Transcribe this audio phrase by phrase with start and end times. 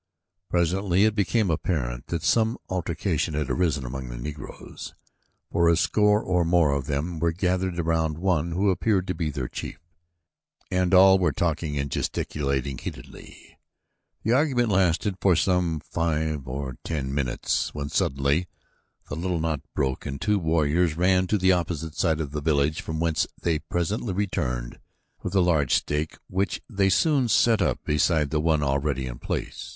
[0.49, 4.95] Presently it became apparent that some altercation had arisen among the Negroes,
[5.51, 9.29] for a score or more of them were gathered around one who appeared to be
[9.29, 9.77] their chief,
[10.71, 13.59] and all were talking and gesticulating heatedly.
[14.23, 18.47] The argument lasted for some five or ten minutes when suddenly
[19.07, 22.81] the little knot broke and two warriors ran to the opposite side of the village
[22.81, 24.79] from whence they presently returned
[25.21, 29.67] with a large stake which they soon set up beside the one already in place.